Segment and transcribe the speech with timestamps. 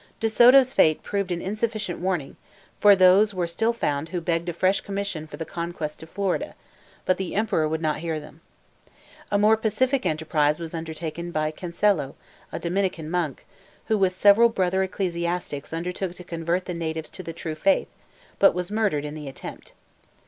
[0.19, 2.35] De Soto's fate proved an insufficient warning,
[2.79, 6.55] for those were still found who begged a fresh commission for the conquest of Florida;
[7.05, 8.41] but the Emperor would not hear them.
[9.29, 12.15] A more pacific enterprise was undertaken by Cancello,
[12.51, 13.45] a Dominican monk,
[13.89, 17.89] who with several brother ecclesiastics undertook to convert the natives to the true faith,
[18.39, 19.73] but was murdered in the attempt.